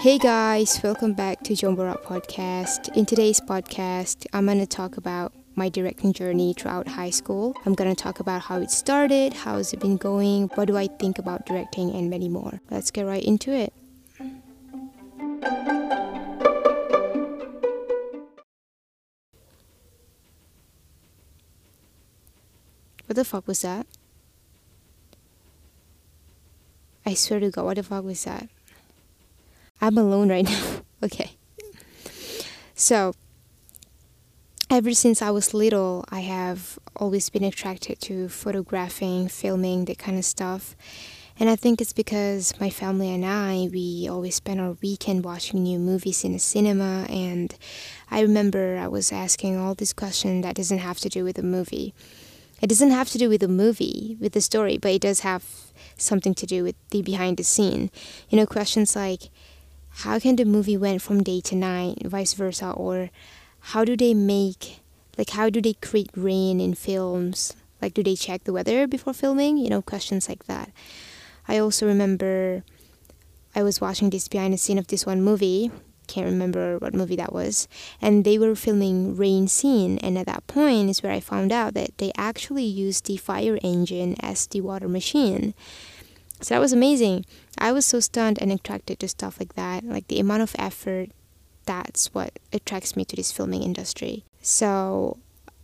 [0.00, 2.96] Hey guys, welcome back to Jombora Podcast.
[2.96, 7.54] In today's podcast, I'm going to talk about my directing journey throughout high school.
[7.66, 10.86] I'm going to talk about how it started, how's it been going, what do I
[10.86, 12.62] think about directing, and many more.
[12.70, 13.74] Let's get right into it.
[23.04, 23.86] What the fuck was that?
[27.04, 28.48] I swear to God, what the fuck was that?
[29.90, 30.62] I'm alone right now.
[31.02, 31.32] okay.
[32.76, 33.12] So,
[34.70, 40.16] ever since I was little, I have always been attracted to photographing, filming, that kind
[40.16, 40.76] of stuff.
[41.40, 45.64] And I think it's because my family and I, we always spend our weekend watching
[45.64, 47.06] new movies in the cinema.
[47.10, 47.52] And
[48.12, 51.42] I remember I was asking all these questions that doesn't have to do with the
[51.42, 51.94] movie.
[52.62, 55.44] It doesn't have to do with the movie, with the story, but it does have
[55.96, 57.90] something to do with the behind the scene.
[58.28, 59.30] You know, questions like
[59.90, 63.10] how can the movie went from day to night, vice versa, or
[63.60, 64.80] how do they make
[65.18, 67.54] like how do they create rain in films?
[67.82, 69.58] Like do they check the weather before filming?
[69.58, 70.70] You know, questions like that.
[71.48, 72.62] I also remember
[73.54, 75.70] I was watching this behind the scene of this one movie
[76.10, 77.68] can't remember what movie that was
[78.02, 81.72] and they were filming rain scene and at that point is where i found out
[81.74, 85.54] that they actually used the fire engine as the water machine
[86.40, 87.24] so that was amazing
[87.60, 91.10] i was so stunned and attracted to stuff like that like the amount of effort
[91.66, 95.18] that's what attracts me to this filming industry so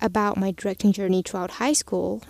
[0.00, 2.22] about my directing journey throughout high school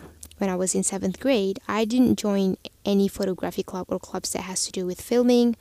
[0.42, 4.42] when I was in seventh grade, I didn't join any photography club or clubs that
[4.42, 5.54] has to do with filming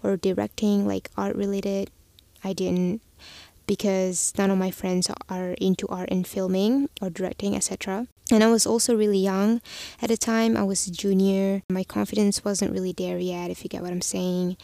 [0.00, 1.90] or directing, like art related.
[2.44, 3.02] I didn't
[3.68, 8.08] because none of my friends are into art and filming or directing, etc.
[8.32, 9.60] And I was also really young
[10.02, 10.56] at the time.
[10.56, 11.62] I was a junior.
[11.70, 14.56] My confidence wasn't really there yet, if you get what I'm saying.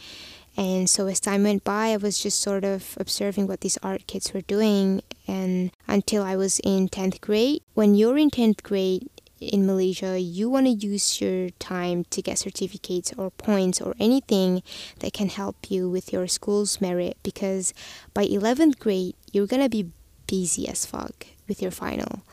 [0.57, 4.07] And so as time went by, I was just sort of observing what these art
[4.07, 5.01] kids were doing.
[5.27, 9.09] And until I was in 10th grade, when you're in 10th grade,
[9.51, 14.63] in Malaysia, you want to use your time to get certificates or points or anything
[14.99, 17.73] that can help you with your school's merit because
[18.13, 19.91] by 11th grade, you're going to be
[20.27, 22.23] busy as fuck with your final.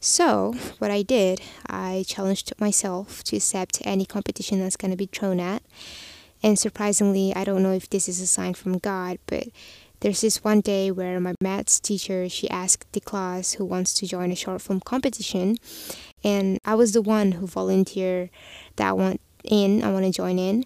[0.00, 5.06] So, what I did, I challenged myself to accept any competition that's going to be
[5.06, 5.62] thrown at.
[6.42, 9.44] And surprisingly, I don't know if this is a sign from God, but
[10.00, 14.06] there's this one day where my maths teacher she asked the class who wants to
[14.06, 15.56] join a short film competition
[16.24, 18.30] and I was the one who volunteered
[18.76, 20.64] that I want in, I want to join in.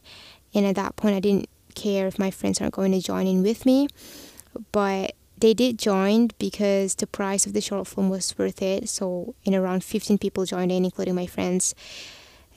[0.54, 3.42] And at that point, I didn't care if my friends aren't going to join in
[3.42, 3.88] with me,
[4.72, 8.88] but they did join because the price of the short film was worth it.
[8.88, 11.74] So, in around 15 people joined in, including my friends.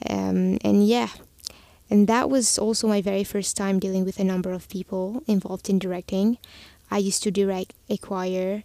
[0.08, 1.08] Um, and yeah,
[1.90, 5.68] and that was also my very first time dealing with a number of people involved
[5.68, 6.38] in directing.
[6.90, 8.62] I used to direct a choir,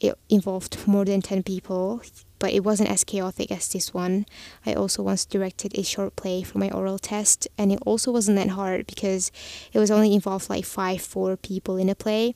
[0.00, 2.02] it involved more than 10 people
[2.44, 4.26] but it wasn't as chaotic as this one.
[4.66, 8.36] I also once directed a short play for my oral test, and it also wasn't
[8.36, 9.32] that hard because
[9.72, 12.34] it was only involved like five, four people in a play.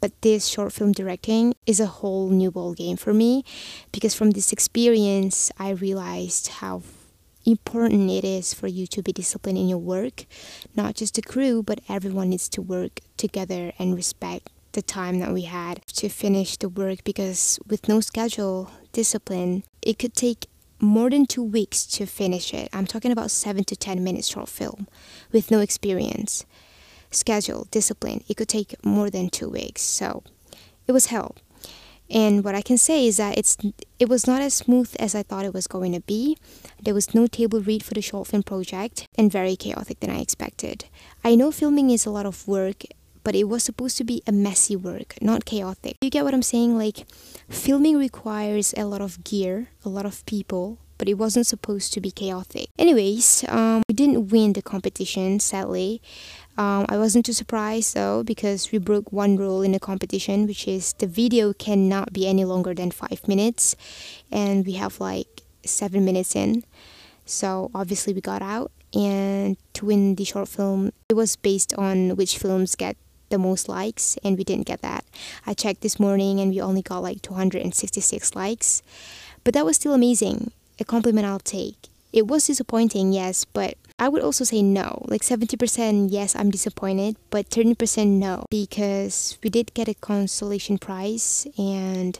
[0.00, 3.44] But this short film directing is a whole new ball game for me
[3.92, 6.82] because from this experience, I realized how
[7.44, 10.26] important it is for you to be disciplined in your work.
[10.74, 15.32] Not just the crew, but everyone needs to work together and respect the time that
[15.32, 20.46] we had to finish the work because with no schedule, discipline, it could take
[20.78, 22.68] more than two weeks to finish it.
[22.72, 24.86] I'm talking about seven to ten minutes short film
[25.32, 26.44] with no experience.
[27.10, 29.80] Schedule, discipline, it could take more than two weeks.
[29.80, 30.22] So
[30.86, 31.34] it was hell.
[32.10, 33.56] And what I can say is that it's
[33.98, 36.36] it was not as smooth as I thought it was going to be.
[36.80, 40.20] There was no table read for the short film project and very chaotic than I
[40.20, 40.84] expected.
[41.24, 42.84] I know filming is a lot of work
[43.26, 45.96] but it was supposed to be a messy work, not chaotic.
[46.00, 46.78] You get what I'm saying?
[46.78, 47.10] Like,
[47.50, 52.00] filming requires a lot of gear, a lot of people, but it wasn't supposed to
[52.00, 52.68] be chaotic.
[52.78, 56.00] Anyways, um, we didn't win the competition, sadly.
[56.56, 60.68] Um, I wasn't too surprised though because we broke one rule in the competition, which
[60.68, 63.74] is the video cannot be any longer than five minutes,
[64.30, 66.62] and we have like seven minutes in.
[67.24, 72.14] So obviously we got out, and to win the short film, it was based on
[72.14, 72.96] which films get
[73.28, 75.04] the most likes and we didn't get that.
[75.46, 78.82] I checked this morning and we only got like 266 likes.
[79.44, 80.52] But that was still amazing.
[80.78, 81.88] A compliment I'll take.
[82.12, 85.04] It was disappointing, yes, but I would also say no.
[85.08, 91.46] Like 70% yes, I'm disappointed, but 30% no because we did get a consolation prize
[91.56, 92.18] and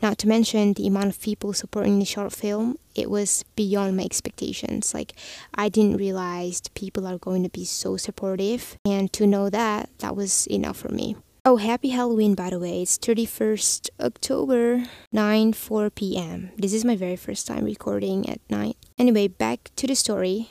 [0.00, 4.04] Not to mention the amount of people supporting the short film, it was beyond my
[4.04, 4.94] expectations.
[4.94, 5.14] Like,
[5.54, 10.16] I didn't realize people are going to be so supportive, and to know that, that
[10.16, 11.16] was enough for me.
[11.44, 12.82] Oh, happy Halloween, by the way.
[12.82, 16.50] It's 31st October, 9 4 p.m.
[16.56, 18.76] This is my very first time recording at night.
[18.98, 20.50] Anyway, back to the story.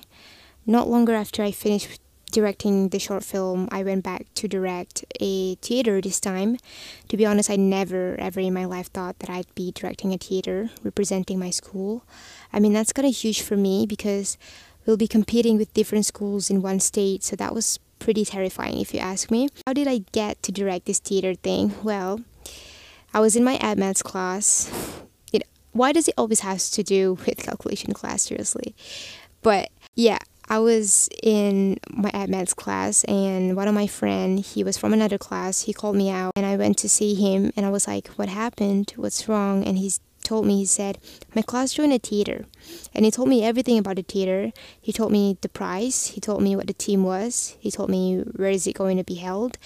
[0.66, 5.56] Not longer after I finished directing the short film, I went back to direct a
[5.56, 6.58] theater this time.
[7.10, 10.18] To be honest, I never ever in my life thought that I'd be directing a
[10.18, 12.04] theater representing my school.
[12.52, 14.38] I mean, that's kind of huge for me because
[14.86, 18.94] we'll be competing with different schools in one state, so that was pretty terrifying if
[18.94, 19.50] you ask me.
[19.66, 21.74] How did I get to direct this theater thing?
[21.84, 22.22] Well,
[23.14, 24.72] I was in my ad maths class.
[25.34, 28.76] It, why does it always have to do with calculation class, seriously?
[29.42, 30.20] But yeah,
[30.50, 34.94] I was in my ad maths class and one of my friend, he was from
[34.94, 37.88] another class, he called me out and I went to see him and I was
[37.88, 38.94] like, what happened?
[38.96, 39.64] What's wrong?
[39.66, 40.98] And he's told me, he said,
[41.34, 42.46] My class joined a theater.
[42.94, 44.52] And he told me everything about the theater.
[44.82, 48.20] He told me the price, he told me what the team was, he told me
[48.36, 49.58] where is it going to be held.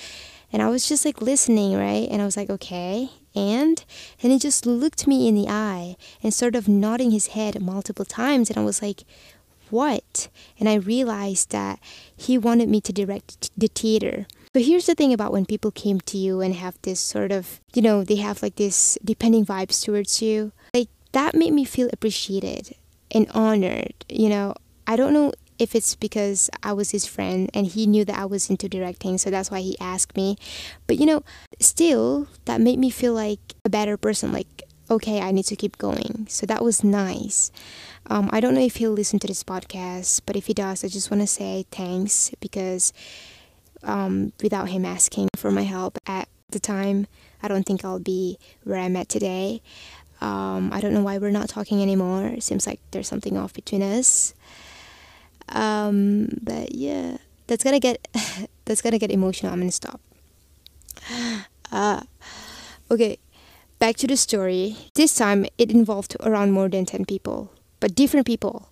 [0.53, 2.07] And I was just like listening, right?
[2.11, 3.09] And I was like, okay.
[3.33, 3.83] And
[4.21, 8.05] and he just looked me in the eye and sort of nodding his head multiple
[8.05, 8.49] times.
[8.49, 9.03] And I was like,
[9.71, 10.29] what?
[10.59, 11.79] And I realized that
[12.15, 14.27] he wanted me to direct the theater.
[14.53, 17.61] So here's the thing about when people came to you and have this sort of,
[17.73, 20.51] you know, they have like this depending vibes towards you.
[20.73, 22.75] Like that made me feel appreciated
[23.11, 23.93] and honored.
[24.09, 24.55] You know,
[24.87, 28.25] I don't know if it's because I was his friend and he knew that I
[28.25, 30.35] was into directing, so that's why he asked me.
[30.87, 31.23] But you know,
[31.59, 34.31] still, that made me feel like a better person.
[34.31, 36.27] Like, okay, I need to keep going.
[36.29, 37.51] So that was nice.
[38.07, 40.89] Um, I don't know if he'll listen to this podcast, but if he does, I
[40.89, 42.91] just want to say thanks because
[43.83, 47.07] um, without him asking for my help at the time,
[47.41, 49.61] I don't think I'll be where I'm at today.
[50.19, 52.27] Um, I don't know why we're not talking anymore.
[52.27, 54.33] It seems like there's something off between us.
[55.49, 57.17] Um, but yeah,
[57.47, 58.07] that's gonna get
[58.65, 59.53] that's gonna get emotional.
[59.53, 60.01] I'm gonna stop.
[61.73, 62.01] Uh,
[62.91, 63.17] okay,
[63.81, 64.77] back to the story.
[64.93, 68.69] This time it involved around more than ten people, but different people.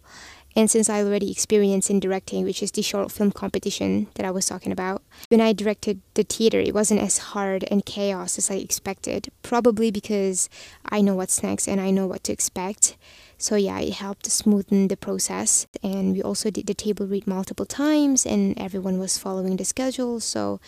[0.55, 4.29] And since I already experienced in directing, which is the short film competition that I
[4.29, 8.51] was talking about, when I directed the theater, it wasn't as hard and chaos as
[8.51, 9.31] I expected.
[9.41, 10.47] Probably because
[10.85, 12.95] I know what's next and I know what to expect.
[13.39, 15.65] So yeah, it helped smoothen the process.
[15.81, 20.19] And we also did the table read multiple times, and everyone was following the schedule,
[20.19, 20.59] so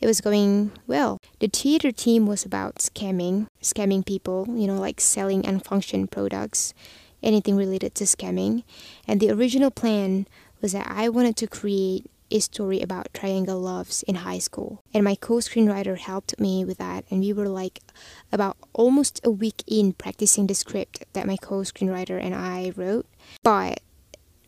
[0.00, 1.20] it was going well.
[1.38, 6.72] The theater team was about scamming, scamming people, you know, like selling unfunctioned products
[7.22, 8.62] anything related to scamming.
[9.08, 10.26] And the original plan
[10.60, 14.82] was that I wanted to create a story about triangle loves in high school.
[14.92, 17.04] And my co screenwriter helped me with that.
[17.10, 17.80] And we were like
[18.32, 23.06] about almost a week in practicing the script that my co screenwriter and I wrote.
[23.42, 23.80] But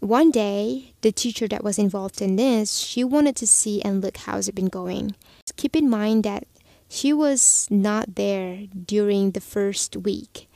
[0.01, 4.19] one day, the teacher that was involved in this, she wanted to see and look
[4.19, 5.15] how's it been going.
[5.57, 6.45] Keep in mind that
[6.89, 10.49] she was not there during the first week.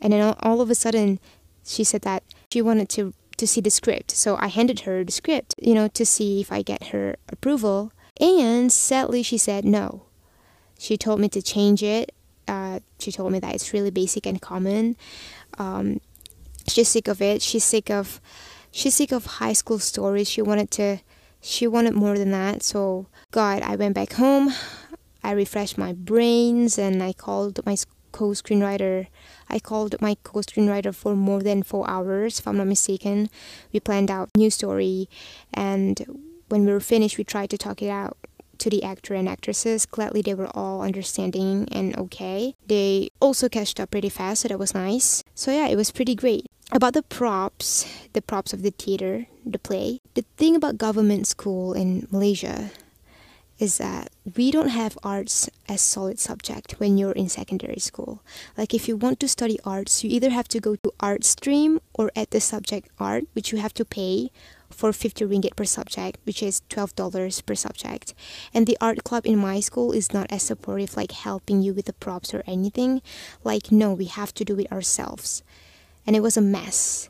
[0.00, 1.18] And then all of a sudden,
[1.64, 2.22] she said that
[2.52, 4.10] she wanted to to see the script.
[4.10, 7.92] So I handed her the script, you know, to see if I get her approval.
[8.20, 10.04] And sadly, she said no.
[10.78, 12.12] She told me to change it.
[12.48, 14.96] Uh, she told me that it's really basic and common.
[15.58, 16.00] Um,
[16.66, 17.42] she's sick of it.
[17.42, 18.20] She's sick of
[18.70, 20.28] she's sick of high school stories.
[20.28, 20.98] She wanted to
[21.40, 22.62] she wanted more than that.
[22.62, 24.52] So God, I went back home.
[25.22, 27.74] I refreshed my brains and I called my
[28.16, 29.08] co-screenwriter.
[29.50, 33.28] I called my co-screenwriter for more than four hours, if I'm not mistaken.
[33.72, 35.08] We planned out new story,
[35.52, 35.94] and
[36.48, 38.16] when we were finished, we tried to talk it out
[38.58, 39.84] to the actor and actresses.
[39.84, 42.54] Gladly, they were all understanding and okay.
[42.66, 45.22] They also catched up pretty fast, so that was nice.
[45.34, 46.46] So yeah, it was pretty great.
[46.72, 50.00] About the props, the props of the theater, the play.
[50.14, 52.72] The thing about government school in Malaysia
[53.58, 58.22] is that we don't have arts as solid subject when you're in secondary school.
[58.56, 61.80] Like if you want to study arts, you either have to go to art stream
[61.94, 64.30] or at the subject art, which you have to pay
[64.70, 68.14] for 50 ringgit per subject, which is $12 per subject.
[68.52, 71.86] And the art club in my school is not as supportive like helping you with
[71.86, 73.00] the props or anything.
[73.42, 75.42] Like no, we have to do it ourselves.
[76.06, 77.08] And it was a mess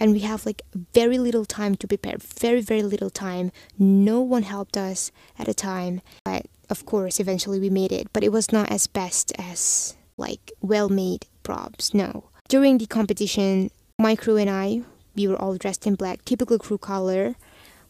[0.00, 3.52] and we have like very little time to prepare very very little time.
[3.78, 8.12] No one helped us at a time but of course eventually we made it.
[8.12, 12.24] But it was not as best as like well made props no.
[12.48, 14.82] During the competition my crew and i
[15.16, 17.36] we were all dressed in black typical crew color.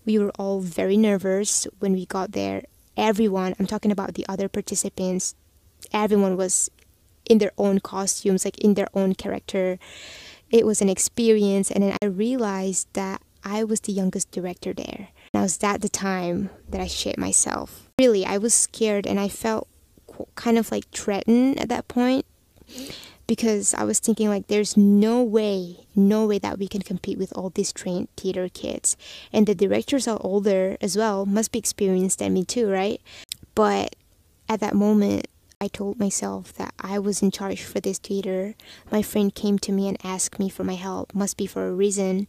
[0.04, 2.64] We were all very nervous when we got there.
[2.96, 5.34] Everyone i'm talking about the other participants
[5.92, 6.70] everyone was
[7.28, 9.78] in their own costumes, like in their own character.
[10.54, 15.08] It was an experience, and then I realized that I was the youngest director there.
[15.32, 17.90] And I was at the time that I shit myself.
[17.98, 19.66] Really, I was scared and I felt
[20.36, 22.24] kind of like threatened at that point
[23.26, 27.36] because I was thinking like there's no way, no way that we can compete with
[27.36, 28.96] all these trained theater kids.
[29.32, 33.00] And the directors are older as well, must be experienced than me too, right?
[33.56, 33.96] But
[34.48, 35.26] at that moment,
[35.60, 38.54] I told myself that I was in charge for this theater.
[38.90, 41.72] My friend came to me and asked me for my help, must be for a
[41.72, 42.28] reason.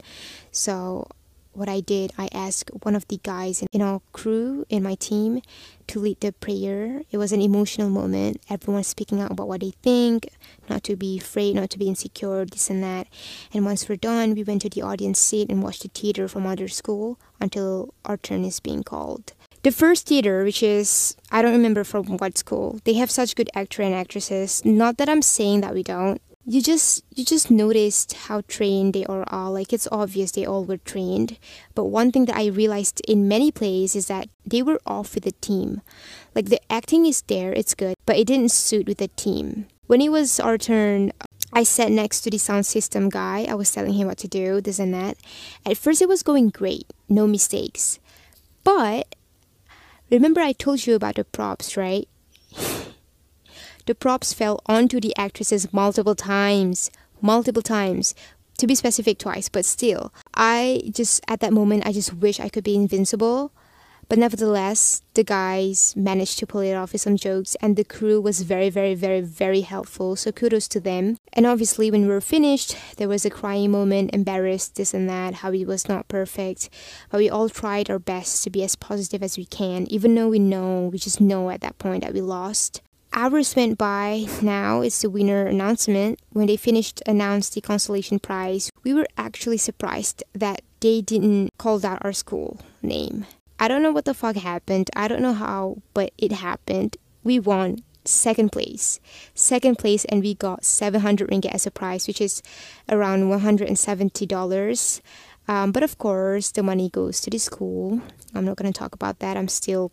[0.52, 1.08] So
[1.56, 5.42] what I did, I asked one of the guys in our crew in my team
[5.88, 7.04] to lead the prayer.
[7.12, 8.42] It was an emotional moment.
[8.50, 10.28] Everyone speaking out about what they think,
[10.70, 13.08] not to be afraid, not to be insecure, this and that.
[13.54, 16.46] And once we're done, we went to the audience seat and watched the theater from
[16.46, 19.32] other school until our turn is being called.
[19.66, 23.50] The first theater, which is I don't remember from what school, they have such good
[23.56, 24.64] actor and actresses.
[24.64, 26.22] Not that I'm saying that we don't.
[26.46, 29.26] You just you just noticed how trained they are.
[29.34, 31.40] All like it's obvious they all were trained.
[31.74, 35.24] But one thing that i realized in many plays is that they were off with
[35.24, 35.82] the team.
[36.36, 39.66] Like the acting is there it's good but it didn't suit with the team.
[39.88, 41.12] When it was our turn
[41.54, 43.48] i sat next to the sound system guy.
[43.50, 45.18] I was telling him what to do this and that.
[45.66, 46.86] At first it was going great.
[47.10, 47.98] No mistakes.
[48.64, 49.15] But
[50.10, 52.08] remember i told you about the props right
[53.86, 56.90] the props fell onto the actresses multiple times,
[57.22, 58.16] multiple times.
[58.60, 62.50] To be specific, twice, but still, I just, at that moment, I just wish I
[62.50, 63.52] could be invincible.
[64.08, 68.22] But nevertheless, the guys managed to pull it off with some jokes, and the crew
[68.22, 70.16] was very, very, very, very helpful.
[70.16, 71.18] So kudos to them.
[71.34, 75.36] And obviously, when we were finished, there was a crying moment, embarrassed, this and that,
[75.36, 76.70] how it was not perfect.
[77.10, 80.30] But we all tried our best to be as positive as we can, even though
[80.30, 82.82] we know, we just know at that point that we lost
[83.16, 88.70] hours went by now it's the winner announcement when they finished announced the consolation prize
[88.84, 93.26] we were actually surprised that they didn't call out our school name
[93.60, 97.40] i don't know what the fuck happened i don't know how but it happened we
[97.40, 99.00] won second place
[99.34, 102.44] second place and we got 700 ringgit as a prize which is
[102.90, 105.02] around $170
[105.48, 108.02] um, but of course the money goes to the school
[108.34, 109.92] i'm not going to talk about that i'm still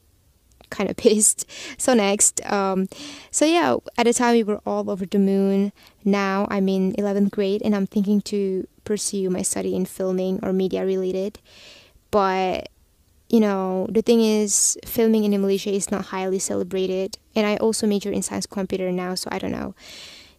[0.73, 1.47] kind of pissed.
[1.78, 2.88] So next, um,
[3.31, 5.73] so yeah, at the time we were all over the moon.
[6.04, 10.52] Now I'm in 11th grade and I'm thinking to pursue my study in filming or
[10.52, 11.38] media related.
[12.11, 12.69] But
[13.32, 17.86] you know, the thing is, filming in Malaysia is not highly celebrated, and I also
[17.86, 19.74] major in science computer now, so I don't know.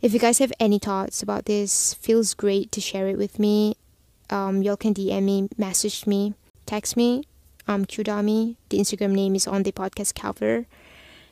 [0.02, 3.76] If you guys have any thoughts about this, feels great to share it with me.
[4.30, 6.36] Um, y'all can DM me, message me,
[6.66, 7.24] text me
[7.68, 8.58] um, Qdami.
[8.70, 10.66] The Instagram name is on the podcast cover.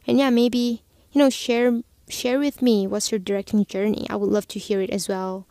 [0.08, 4.08] And yeah, maybe, you know, share share with me what's your directing journey.
[4.10, 5.46] I would love to hear it as well.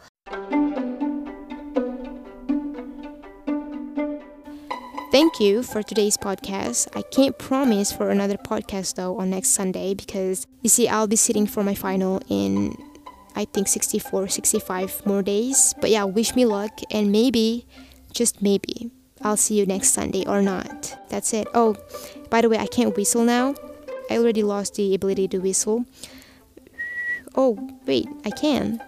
[5.21, 6.89] Thank you for today's podcast.
[6.97, 11.15] I can't promise for another podcast though on next Sunday because you see, I'll be
[11.17, 12.75] sitting for my final in
[13.37, 15.75] I think 64, 65 more days.
[15.79, 17.67] But yeah, wish me luck and maybe,
[18.15, 20.97] just maybe, I'll see you next Sunday or not.
[21.11, 21.47] That's it.
[21.53, 21.77] Oh,
[22.31, 23.55] by the way, I can't whistle now.
[24.11, 25.85] I already lost the ability to whistle.
[27.35, 28.83] Oh, wait, I can.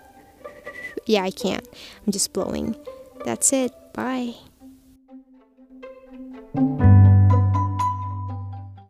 [1.04, 1.60] Yeah, I can.
[2.06, 2.74] I'm just blowing.
[3.26, 3.70] That's it.
[3.92, 4.36] Bye.
[6.54, 6.91] Thank you.